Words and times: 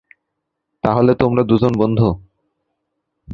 তাহলে 0.83 1.11
তোমরা 1.15 1.43
দুজন 1.43 1.73
বন্ধু? 1.77 2.09